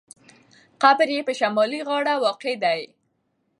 قبر 0.81 1.07
یې 1.15 1.21
په 1.27 1.33
شمالي 1.39 1.79
غاړه 1.87 2.13
واقع 2.23 2.53
دی. 2.63 2.81